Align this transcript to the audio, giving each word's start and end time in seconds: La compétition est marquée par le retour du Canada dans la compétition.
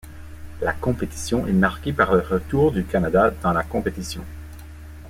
La 0.61 0.73
compétition 0.73 1.45
est 1.45 1.51
marquée 1.53 1.93
par 1.93 2.11
le 2.15 2.21
retour 2.21 2.71
du 2.71 2.83
Canada 2.85 3.31
dans 3.43 3.53
la 3.53 3.61
compétition. 3.61 4.23